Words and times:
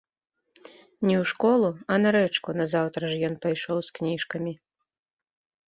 Не 1.05 1.13
ў 1.21 1.27
школу, 1.31 1.69
а 1.91 1.99
на 2.07 2.15
рэчку 2.17 2.49
назаўтра 2.63 3.03
ж 3.13 3.21
ён 3.29 3.39
пайшоў 3.47 3.77
з 3.91 3.99
кніжкамі. 4.01 4.53